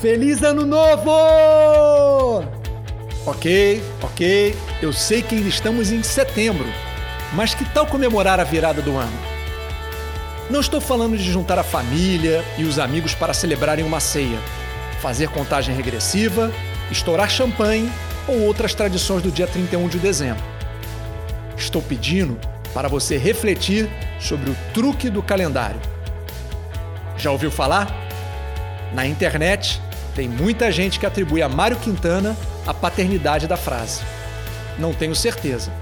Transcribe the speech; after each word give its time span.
Feliz 0.00 0.44
Ano 0.44 0.64
Novo! 0.64 1.10
Ok, 3.26 3.82
ok, 4.00 4.56
eu 4.80 4.92
sei 4.92 5.22
que 5.22 5.34
ainda 5.34 5.48
estamos 5.48 5.90
em 5.90 6.04
setembro, 6.04 6.66
mas 7.32 7.52
que 7.52 7.64
tal 7.64 7.84
comemorar 7.84 8.38
a 8.38 8.44
virada 8.44 8.80
do 8.80 8.96
ano? 8.96 9.18
Não 10.48 10.60
estou 10.60 10.80
falando 10.80 11.18
de 11.18 11.24
juntar 11.24 11.58
a 11.58 11.64
família 11.64 12.44
e 12.56 12.62
os 12.62 12.78
amigos 12.78 13.12
para 13.12 13.34
celebrarem 13.34 13.84
uma 13.84 13.98
ceia, 13.98 14.38
fazer 15.00 15.30
contagem 15.30 15.74
regressiva, 15.74 16.52
estourar 16.92 17.28
champanhe 17.28 17.90
ou 18.28 18.42
outras 18.42 18.74
tradições 18.74 19.20
do 19.20 19.32
dia 19.32 19.48
31 19.48 19.88
de 19.88 19.98
dezembro. 19.98 20.44
Estou 21.56 21.82
pedindo 21.82 22.38
para 22.72 22.88
você 22.88 23.18
refletir 23.18 23.90
sobre 24.20 24.48
o 24.48 24.56
truque 24.72 25.10
do 25.10 25.24
calendário. 25.24 25.80
Já 27.16 27.32
ouviu 27.32 27.50
falar? 27.50 27.92
Na 28.94 29.04
internet, 29.04 29.82
tem 30.18 30.28
muita 30.28 30.72
gente 30.72 30.98
que 30.98 31.06
atribui 31.06 31.40
a 31.42 31.48
Mário 31.48 31.76
Quintana 31.76 32.36
a 32.66 32.74
paternidade 32.74 33.46
da 33.46 33.56
frase. 33.56 34.00
Não 34.76 34.92
tenho 34.92 35.14
certeza. 35.14 35.72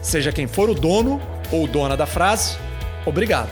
Seja 0.00 0.32
quem 0.32 0.46
for 0.46 0.70
o 0.70 0.74
dono 0.74 1.20
ou 1.50 1.66
dona 1.66 1.94
da 1.94 2.06
frase, 2.06 2.56
obrigado. 3.04 3.50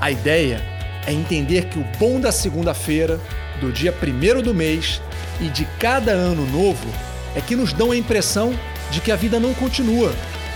A 0.00 0.10
ideia 0.10 0.62
é 1.06 1.12
entender 1.12 1.66
que 1.66 1.78
o 1.78 1.84
bom 1.98 2.18
da 2.18 2.32
segunda-feira, 2.32 3.20
do 3.60 3.70
dia 3.70 3.92
primeiro 3.92 4.40
do 4.40 4.54
mês 4.54 5.02
e 5.38 5.48
de 5.48 5.66
cada 5.78 6.12
ano 6.12 6.46
novo 6.46 6.88
é 7.34 7.42
que 7.42 7.54
nos 7.54 7.74
dão 7.74 7.90
a 7.90 7.96
impressão 7.96 8.58
de 8.90 9.02
que 9.02 9.12
a 9.12 9.16
vida 9.16 9.38
não 9.38 9.52
continua, 9.52 10.14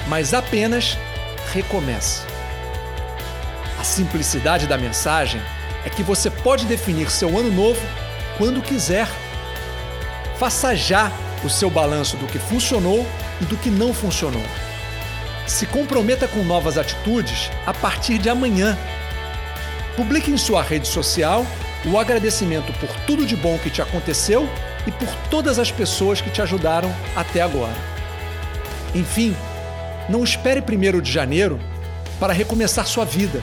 mas 0.09 0.33
apenas 0.33 0.97
recomeça. 1.53 2.23
A 3.79 3.85
simplicidade 3.85 4.67
da 4.67 4.79
mensagem 4.79 5.43
é 5.85 5.91
que 5.91 6.03
você 6.03 6.31
pode 6.31 6.67
definir 6.67 7.11
seu 7.11 7.39
ano 7.39 7.51
novo 7.51 7.81
quando 8.37 8.63
quiser. 8.63 9.09
Faça 10.39 10.75
já 10.75 11.13
o 11.45 11.49
seu 11.49 11.71
balanço 11.71 12.17
do 12.17 12.27
que 12.27 12.39
funcionou 12.39 13.07
e 13.41 13.45
do 13.45 13.57
que 13.57 13.71
não 13.71 13.93
funcionou. 13.93 14.45
Se 15.47 15.67
comprometa 15.67 16.29
com 16.29 16.43
novas 16.43 16.79
atitudes 16.79 17.51
a 17.67 17.75
partir 17.75 18.19
de 18.19 18.29
amanhã. 18.29 18.79
Publique 19.97 20.31
em 20.31 20.37
sua 20.37 20.63
rede 20.63 20.87
social 20.87 21.45
o 21.85 21.99
agradecimento 21.99 22.73
por 22.75 22.89
tudo 23.07 23.25
de 23.25 23.37
bom 23.37 23.59
que 23.59 23.71
te 23.71 23.81
aconteceu 23.81 24.49
e 24.87 24.91
por 24.91 25.09
todas 25.31 25.59
as 25.59 25.71
pessoas 25.71 26.21
que 26.21 26.31
te 26.31 26.43
ajudaram 26.43 26.95
até 27.17 27.41
agora. 27.41 27.75
Enfim, 28.95 29.35
não 30.09 30.25
espere 30.25 30.61
1 30.61 31.01
de 31.01 31.11
janeiro 31.11 31.59
para 32.19 32.33
recomeçar 32.33 32.87
sua 32.87 33.05
vida. 33.05 33.43